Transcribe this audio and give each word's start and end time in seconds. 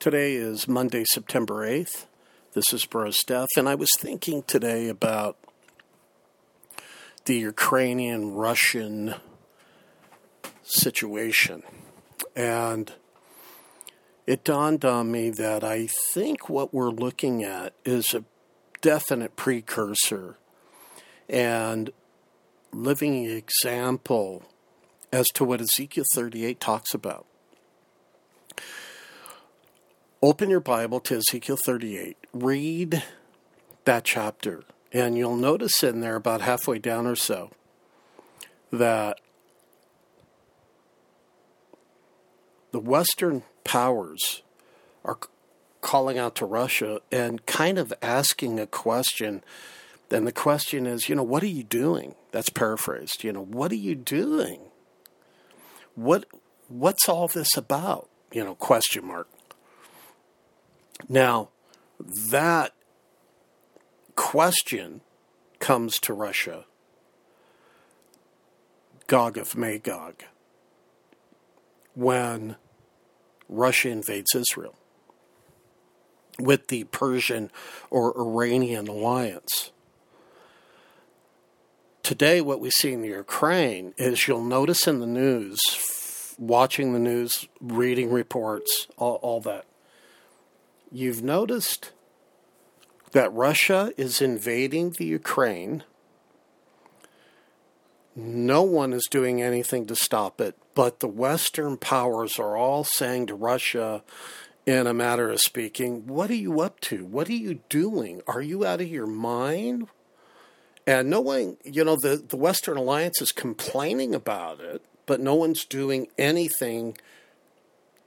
Today 0.00 0.34
is 0.34 0.68
Monday, 0.68 1.02
September 1.10 1.66
8th. 1.68 2.06
This 2.52 2.72
is 2.72 2.86
Bro 2.86 3.08
Stef, 3.08 3.48
and 3.56 3.68
I 3.68 3.74
was 3.74 3.90
thinking 3.98 4.44
today 4.44 4.88
about 4.88 5.36
the 7.24 7.36
Ukrainian 7.36 8.32
Russian 8.32 9.16
situation. 10.62 11.64
And 12.36 12.92
it 14.24 14.44
dawned 14.44 14.84
on 14.84 15.10
me 15.10 15.30
that 15.30 15.64
I 15.64 15.88
think 16.14 16.48
what 16.48 16.72
we're 16.72 16.90
looking 16.90 17.42
at 17.42 17.72
is 17.84 18.14
a 18.14 18.22
definite 18.80 19.34
precursor 19.34 20.38
and 21.28 21.90
living 22.72 23.24
example 23.24 24.44
as 25.12 25.26
to 25.34 25.42
what 25.44 25.60
Ezekiel 25.60 26.04
38 26.14 26.60
talks 26.60 26.94
about. 26.94 27.26
Open 30.20 30.50
your 30.50 30.58
Bible 30.58 30.98
to 31.00 31.18
Ezekiel 31.18 31.56
38. 31.56 32.16
Read 32.32 33.04
that 33.84 34.02
chapter, 34.02 34.64
and 34.92 35.16
you'll 35.16 35.36
notice 35.36 35.84
in 35.84 36.00
there, 36.00 36.16
about 36.16 36.40
halfway 36.40 36.80
down 36.80 37.06
or 37.06 37.14
so, 37.14 37.52
that 38.72 39.20
the 42.72 42.80
Western 42.80 43.44
powers 43.62 44.42
are 45.04 45.18
calling 45.82 46.18
out 46.18 46.34
to 46.34 46.46
Russia 46.46 47.00
and 47.12 47.46
kind 47.46 47.78
of 47.78 47.94
asking 48.02 48.58
a 48.58 48.66
question. 48.66 49.44
And 50.10 50.26
the 50.26 50.32
question 50.32 50.88
is, 50.88 51.08
you 51.08 51.14
know, 51.14 51.22
what 51.22 51.44
are 51.44 51.46
you 51.46 51.62
doing? 51.62 52.16
That's 52.32 52.50
paraphrased. 52.50 53.22
You 53.22 53.32
know, 53.32 53.44
what 53.44 53.70
are 53.70 53.76
you 53.76 53.94
doing? 53.94 54.62
What 55.94 56.24
what's 56.66 57.08
all 57.08 57.28
this 57.28 57.56
about? 57.56 58.08
You 58.32 58.42
know, 58.42 58.56
question 58.56 59.06
mark. 59.06 59.28
Now, 61.06 61.50
that 62.00 62.72
question 64.16 65.02
comes 65.58 65.98
to 66.00 66.12
Russia, 66.12 66.64
Gog 69.06 69.38
of 69.38 69.56
Magog, 69.56 70.24
when 71.94 72.56
Russia 73.48 73.88
invades 73.90 74.34
Israel 74.34 74.76
with 76.38 76.68
the 76.68 76.84
Persian 76.84 77.50
or 77.90 78.16
Iranian 78.18 78.86
alliance. 78.88 79.72
Today, 82.02 82.40
what 82.40 82.60
we 82.60 82.70
see 82.70 82.92
in 82.92 83.02
the 83.02 83.08
Ukraine 83.08 83.92
is 83.98 84.26
you'll 84.26 84.42
notice 84.42 84.86
in 84.86 85.00
the 85.00 85.06
news, 85.06 85.60
watching 86.38 86.92
the 86.92 86.98
news, 86.98 87.48
reading 87.60 88.10
reports, 88.10 88.86
all, 88.96 89.16
all 89.16 89.40
that 89.40 89.66
you've 90.90 91.22
noticed 91.22 91.92
that 93.12 93.32
Russia 93.32 93.92
is 93.96 94.20
invading 94.20 94.90
the 94.90 95.06
Ukraine. 95.06 95.84
No 98.14 98.62
one 98.62 98.92
is 98.92 99.06
doing 99.10 99.40
anything 99.40 99.86
to 99.86 99.96
stop 99.96 100.40
it, 100.40 100.56
but 100.74 101.00
the 101.00 101.08
Western 101.08 101.76
powers 101.76 102.38
are 102.38 102.56
all 102.56 102.84
saying 102.84 103.26
to 103.26 103.34
Russia, 103.34 104.02
in 104.66 104.86
a 104.86 104.94
matter 104.94 105.30
of 105.30 105.40
speaking, 105.40 106.06
What 106.06 106.30
are 106.30 106.34
you 106.34 106.60
up 106.60 106.80
to? 106.80 107.04
What 107.06 107.28
are 107.28 107.32
you 107.32 107.60
doing? 107.68 108.20
Are 108.26 108.42
you 108.42 108.66
out 108.66 108.80
of 108.80 108.88
your 108.88 109.06
mind? 109.06 109.88
And 110.86 111.10
no 111.10 111.20
one, 111.20 111.58
you 111.64 111.84
know, 111.84 111.96
the, 111.96 112.16
the 112.16 112.36
Western 112.36 112.76
Alliance 112.76 113.20
is 113.20 113.30
complaining 113.30 114.14
about 114.14 114.60
it, 114.60 114.82
but 115.06 115.20
no 115.20 115.34
one's 115.34 115.64
doing 115.64 116.08
anything 116.18 116.96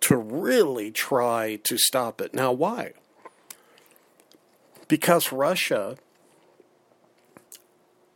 to 0.00 0.16
really 0.16 0.90
try 0.90 1.58
to 1.64 1.76
stop 1.78 2.20
it. 2.20 2.34
Now, 2.34 2.52
why? 2.52 2.92
Because 4.88 5.30
Russia 5.30 5.96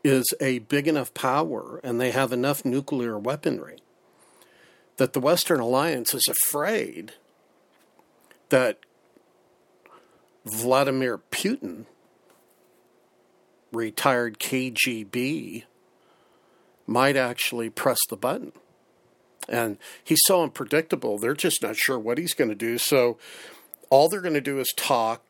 is 0.03 0.25
a 0.41 0.59
big 0.61 0.87
enough 0.89 1.15
power 1.15 1.81
and 1.83 2.01
they 2.01 2.11
have 2.11 2.33
enough 2.33 2.65
nuclear 2.65 3.19
weaponry 3.19 3.79
that 4.97 5.13
the 5.13 5.21
Western 5.21 5.61
Alliance 5.61 6.15
is 6.15 6.29
afraid 6.29 7.15
that 8.51 8.79
Vladimir 10.45 11.19
Putin, 11.31 11.87
retired 13.73 14.39
KGB, 14.39 15.65
might 16.87 17.17
actually 17.17 17.71
press 17.71 17.99
the 18.09 18.17
button. 18.17 18.53
And 19.49 19.79
he's 20.03 20.21
so 20.25 20.43
unpredictable, 20.43 21.19
they're 21.19 21.35
just 21.35 21.63
not 21.63 21.77
sure 21.77 21.99
what 21.99 22.19
he's 22.19 22.35
going 22.35 22.51
to 22.51 22.57
do. 22.57 22.79
So 22.79 23.19
all 23.91 24.09
they're 24.09 24.21
going 24.21 24.35
to 24.35 24.41
do 24.41 24.59
is 24.59 24.73
talk, 24.77 25.23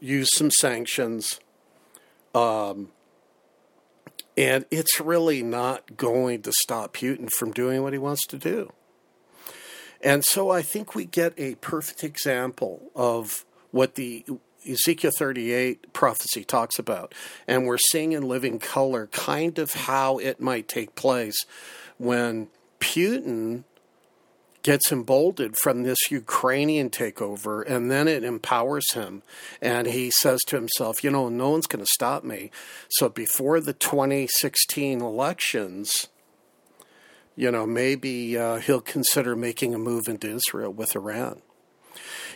use 0.00 0.28
some 0.34 0.50
sanctions. 0.50 1.40
Um, 2.34 2.90
and 4.36 4.64
it's 4.70 5.00
really 5.00 5.42
not 5.42 5.96
going 5.96 6.42
to 6.42 6.52
stop 6.62 6.94
Putin 6.94 7.30
from 7.30 7.52
doing 7.52 7.82
what 7.82 7.92
he 7.92 7.98
wants 7.98 8.26
to 8.28 8.38
do. 8.38 8.72
And 10.00 10.24
so 10.24 10.50
I 10.50 10.62
think 10.62 10.94
we 10.94 11.06
get 11.06 11.32
a 11.38 11.54
perfect 11.56 12.04
example 12.04 12.90
of 12.94 13.44
what 13.70 13.94
the 13.94 14.24
Ezekiel 14.68 15.12
38 15.16 15.92
prophecy 15.92 16.44
talks 16.44 16.78
about. 16.78 17.14
And 17.46 17.66
we're 17.66 17.78
seeing 17.78 18.12
in 18.12 18.22
living 18.28 18.58
color 18.58 19.06
kind 19.08 19.58
of 19.58 19.72
how 19.72 20.18
it 20.18 20.40
might 20.40 20.68
take 20.68 20.94
place 20.94 21.36
when 21.96 22.48
Putin 22.84 23.64
gets 24.62 24.92
emboldened 24.92 25.56
from 25.56 25.82
this 25.82 26.10
Ukrainian 26.10 26.90
takeover, 26.90 27.64
and 27.66 27.90
then 27.90 28.08
it 28.08 28.24
empowers 28.24 28.92
him. 28.92 29.22
And 29.60 29.86
he 29.86 30.10
says 30.10 30.40
to 30.46 30.56
himself, 30.56 31.02
you 31.02 31.10
know, 31.10 31.28
no 31.28 31.50
one's 31.50 31.66
going 31.66 31.84
to 31.84 31.90
stop 31.92 32.24
me. 32.24 32.50
So 32.90 33.08
before 33.08 33.60
the 33.60 33.72
2016 33.72 35.00
elections, 35.00 36.08
you 37.36 37.50
know, 37.50 37.66
maybe 37.66 38.38
uh, 38.38 38.56
he'll 38.56 38.80
consider 38.80 39.34
making 39.34 39.74
a 39.74 39.78
move 39.78 40.06
into 40.06 40.28
Israel 40.28 40.72
with 40.72 40.94
Iran. 40.94 41.40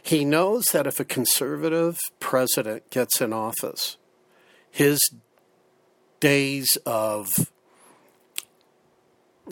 He 0.02 0.24
knows 0.24 0.64
that 0.72 0.86
if 0.86 0.98
a 0.98 1.04
conservative 1.04 1.98
president 2.20 2.90
gets 2.90 3.20
in 3.20 3.32
office, 3.32 3.96
his 4.70 4.98
days 6.20 6.76
of 6.84 7.28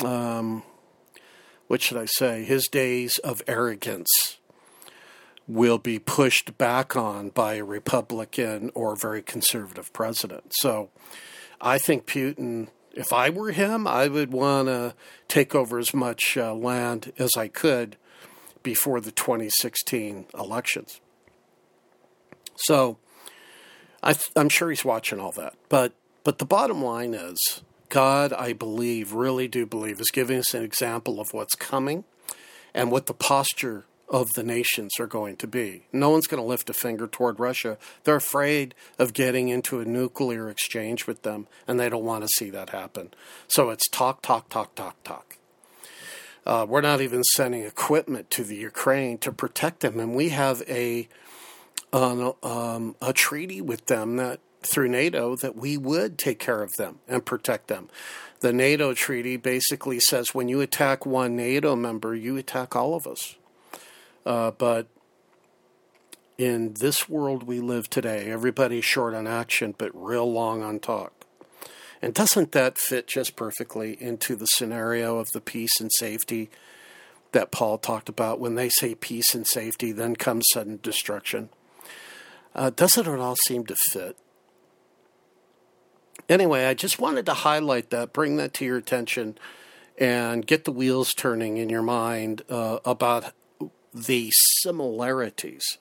um, 0.05 0.63
what 1.67 1.83
should 1.83 1.97
I 1.97 2.07
say, 2.07 2.45
his 2.45 2.69
days 2.69 3.19
of 3.19 3.43
arrogance 3.47 4.39
will 5.49 5.79
be 5.79 5.99
pushed 5.99 6.59
back 6.59 6.97
on 6.97 7.31
by 7.31 7.55
a 7.55 7.65
Republican 7.65 8.71
or 8.75 8.97
very 8.97 9.23
conservative 9.23 9.93
president. 9.93 10.53
So 10.61 10.91
I 11.61 11.79
think 11.79 12.07
Putin, 12.07 12.69
if 12.93 13.13
I 13.13 13.31
were 13.31 13.53
him, 13.53 13.87
I 13.87 14.09
would 14.09 14.33
want 14.33 14.69
to 14.69 14.95
take 15.29 15.55
over 15.55 15.79
as 15.79 15.95
much 15.95 16.37
uh, 16.37 16.55
land 16.55 17.13
as 17.19 17.31
I 17.37 17.49
could 17.49 17.97
before 18.63 19.01
the 19.01 19.13
2016 19.13 20.27
elections. 20.37 21.01
So 22.57 22.99
I 24.03 24.17
am 24.35 24.49
sure 24.49 24.71
he's 24.71 24.85
watching 24.85 25.21
all 25.21 25.33
that. 25.33 25.55
But, 25.69 25.93
but 26.25 26.39
the 26.39 26.45
bottom 26.45 26.83
line 26.83 27.15
is 27.15 27.63
God, 27.89 28.33
I 28.33 28.53
believe, 28.53 29.13
really 29.13 29.49
do 29.49 29.67
believe, 29.67 30.01
is 30.01 30.11
giving 30.13 30.39
us 30.39 30.55
an 30.55 30.63
example 30.63 31.21
of 31.21 31.33
what's 31.33 31.55
coming 31.55 32.05
and 32.75 32.91
what 32.91 33.07
the 33.07 33.15
posture 33.15 33.85
of 34.09 34.33
the 34.35 34.43
nations 34.43 34.93
are 35.01 35.07
going 35.07 35.37
to 35.37 35.47
be. 35.47 35.87
No 35.93 36.11
one's 36.11 36.27
going 36.27 36.43
to 36.43 36.47
lift 36.47 36.71
a 36.71 36.75
finger 36.75 37.07
toward 37.07 37.41
Russia. 37.41 37.77
They're 38.05 38.17
afraid 38.17 38.75
of 38.99 39.13
getting 39.13 39.49
into 39.49 39.81
a 39.81 39.85
nuclear 39.85 40.49
exchange 40.49 41.07
with 41.07 41.23
them, 41.23 41.49
and 41.67 41.81
they 41.81 41.89
don't 41.89 42.05
want 42.05 42.23
to 42.23 42.29
see 42.37 42.51
that 42.51 42.71
happen. 42.71 43.13
So 43.49 43.71
it's 43.71 43.89
talk, 43.89 44.23
talk, 44.23 44.49
talk, 44.49 44.75
talk, 44.75 45.03
talk. 45.03 45.39
Uh, 46.45 46.65
we're 46.69 46.81
not 46.81 47.01
even 47.01 47.25
sending 47.25 47.63
equipment 47.63 48.31
to 48.31 48.45
the 48.45 48.55
Ukraine 48.55 49.19
to 49.19 49.33
protect 49.33 49.81
them, 49.81 49.99
and 49.99 50.15
we 50.15 50.29
have 50.29 50.63
a 50.69 51.09
um, 51.93 52.95
a 53.01 53.13
treaty 53.13 53.61
with 53.61 53.87
them 53.87 54.17
that 54.17 54.41
through 54.63 54.89
NATO 54.89 55.37
that 55.37 55.57
we 55.57 55.77
would 55.77 56.19
take 56.19 56.39
care 56.39 56.63
of 56.63 56.73
them 56.77 56.99
and 57.07 57.25
protect 57.25 57.69
them. 57.69 57.89
The 58.41 58.53
NATO 58.53 58.93
treaty 58.95 59.37
basically 59.37 60.01
says 60.01 60.35
when 60.35 60.49
you 60.49 60.61
attack 60.61 61.07
one 61.07 61.37
NATO 61.37 61.75
member, 61.77 62.15
you 62.15 62.37
attack 62.37 62.77
all 62.77 62.95
of 62.95 63.07
us. 63.07 63.37
Uh, 64.25 64.51
but 64.51 64.89
in 66.37 66.75
this 66.75 67.09
world 67.09 67.45
we 67.45 67.61
live 67.61 67.89
today, 67.89 68.31
everybody's 68.31 68.85
short 68.85 69.15
on 69.15 69.27
action 69.27 69.75
but 69.77 69.91
real 69.95 70.31
long 70.31 70.63
on 70.63 70.81
talk. 70.81 71.13
And 72.03 72.13
doesn't 72.13 72.53
that 72.53 72.77
fit 72.77 73.07
just 73.07 73.37
perfectly 73.37 74.01
into 74.01 74.37
the 74.37 74.47
scenario 74.47 75.19
of 75.19 75.29
the 75.33 75.41
peace 75.41 75.81
and 75.81 75.91
safety 75.95 76.51
that 77.33 77.51
Paul 77.51 77.79
talked 77.79 78.09
about? 78.09 78.39
When 78.39 78.55
they 78.55 78.69
say 78.69 78.95
peace 78.95 79.35
and 79.35 79.47
safety, 79.47 79.93
then 79.93 80.15
comes 80.15 80.45
sudden 80.53 80.79
destruction. 80.83 81.49
Uh, 82.55 82.71
doesn't 82.71 83.07
it 83.07 83.19
all 83.19 83.37
seem 83.47 83.65
to 83.67 83.77
fit? 83.91 84.17
Anyway, 86.29 86.65
I 86.65 86.75
just 86.75 86.99
wanted 86.99 87.27
to 87.27 87.35
highlight 87.35 87.91
that, 87.91 88.13
bring 88.13 88.37
that 88.37 88.55
to 88.55 88.65
your 88.65 88.77
attention, 88.77 89.39
and 89.99 90.47
get 90.47 90.65
the 90.65 90.73
wheels 90.73 91.13
turning 91.13 91.57
in 91.57 91.69
your 91.69 91.83
mind 91.83 92.43
uh, 92.51 92.79
about 92.85 93.33
the 93.95 94.31
similarities 94.33 95.79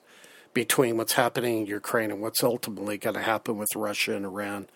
between 0.54 0.96
what's 0.96 1.14
happening 1.14 1.58
in 1.58 1.66
Ukraine 1.66 2.10
and 2.10 2.20
what's 2.22 2.42
ultimately 2.42 2.96
going 2.96 3.14
to 3.14 3.22
happen 3.22 3.58
with 3.58 3.68
Russia 3.76 4.16
and 4.16 4.24
Iran 4.24 4.68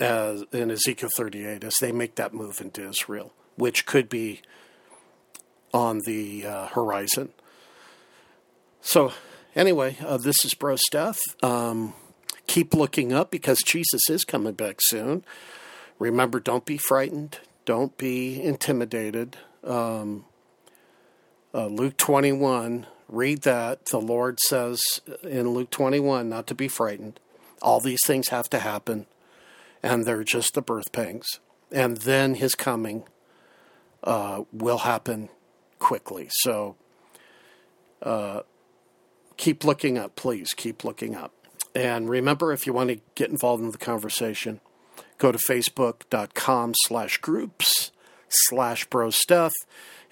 as 0.00 0.42
in 0.52 0.70
Ezekiel 0.70 1.10
38 1.16 1.62
as 1.62 1.74
they 1.80 1.92
make 1.92 2.16
that 2.16 2.34
move 2.34 2.60
into 2.60 2.88
Israel, 2.88 3.32
which 3.56 3.86
could 3.86 4.08
be 4.08 4.40
on 5.72 6.00
the 6.04 6.44
uh, 6.44 6.66
horizon. 6.68 7.30
So, 8.80 9.12
anyway, 9.54 9.96
uh, 10.04 10.16
this 10.16 10.44
is 10.44 10.54
Bro 10.54 10.76
Stef. 10.92 11.18
Um, 11.42 11.94
keep 12.46 12.74
looking 12.74 13.12
up 13.12 13.30
because 13.30 13.62
Jesus 13.62 14.08
is 14.08 14.24
coming 14.24 14.54
back 14.54 14.76
soon. 14.80 15.24
Remember, 15.98 16.40
don't 16.40 16.64
be 16.64 16.76
frightened, 16.76 17.38
don't 17.64 17.96
be 17.96 18.42
intimidated. 18.42 19.36
Um, 19.64 20.24
uh, 21.54 21.66
Luke 21.66 21.96
21, 21.96 22.86
read 23.08 23.42
that. 23.42 23.86
The 23.86 24.00
Lord 24.00 24.40
says 24.40 24.82
in 25.22 25.50
Luke 25.50 25.70
21 25.70 26.28
not 26.28 26.46
to 26.48 26.54
be 26.54 26.68
frightened. 26.68 27.20
All 27.60 27.78
these 27.78 28.00
things 28.06 28.28
have 28.28 28.50
to 28.50 28.58
happen, 28.58 29.06
and 29.82 30.04
they're 30.04 30.24
just 30.24 30.54
the 30.54 30.62
birth 30.62 30.90
pangs. 30.92 31.26
And 31.70 31.98
then 31.98 32.34
his 32.34 32.54
coming 32.54 33.04
uh, 34.02 34.42
will 34.52 34.78
happen 34.78 35.28
quickly. 35.78 36.28
So 36.30 36.76
uh, 38.02 38.40
keep 39.36 39.64
looking 39.64 39.98
up, 39.98 40.16
please. 40.16 40.54
Keep 40.54 40.84
looking 40.84 41.14
up. 41.14 41.32
And 41.74 42.08
remember, 42.08 42.52
if 42.52 42.66
you 42.66 42.72
want 42.72 42.90
to 42.90 43.00
get 43.14 43.30
involved 43.30 43.62
in 43.62 43.70
the 43.70 43.78
conversation, 43.78 44.60
go 45.18 45.32
to 45.32 45.38
facebook.com 45.38 46.74
slash 46.86 47.18
groups 47.18 47.90
slash 48.28 48.86
bro 48.86 49.08
stef 49.08 49.52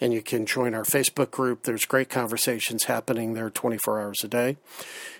and 0.00 0.14
you 0.14 0.22
can 0.22 0.46
join 0.46 0.74
our 0.74 0.84
Facebook 0.84 1.30
group. 1.30 1.64
There's 1.64 1.84
great 1.84 2.08
conversations 2.08 2.84
happening 2.84 3.34
there 3.34 3.50
24 3.50 4.00
hours 4.00 4.24
a 4.24 4.28
day. 4.28 4.56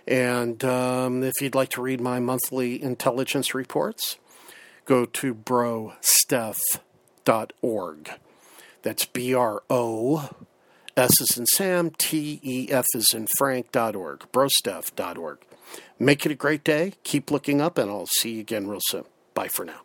And 0.08 0.64
um, 0.64 1.22
if 1.22 1.34
you'd 1.40 1.54
like 1.54 1.68
to 1.70 1.82
read 1.82 2.00
my 2.00 2.18
monthly 2.18 2.82
intelligence 2.82 3.54
reports, 3.54 4.16
go 4.86 5.04
to 5.04 5.34
brostef.org. 5.34 8.10
That's 8.82 9.04
B 9.04 9.34
R 9.34 9.62
O 9.68 10.30
S 10.96 11.20
is 11.20 11.36
in 11.36 11.44
Sam, 11.46 11.90
T 11.90 12.40
E 12.42 12.68
F 12.70 12.86
is 12.94 13.08
in 13.14 13.26
Frank.org, 13.38 14.24
brostef.org. 14.32 15.38
Make 15.98 16.24
it 16.24 16.32
a 16.32 16.34
great 16.34 16.64
day. 16.64 16.94
Keep 17.04 17.30
looking 17.30 17.60
up, 17.60 17.78
and 17.78 17.90
I'll 17.90 18.06
see 18.06 18.34
you 18.34 18.40
again 18.40 18.66
real 18.66 18.80
soon. 18.82 19.04
Bye 19.34 19.48
for 19.48 19.64
now. 19.64 19.80